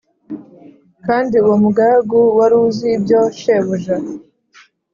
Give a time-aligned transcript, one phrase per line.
[1.05, 3.95] Kandi uwo mugaragu wari uzi ibyo shebuja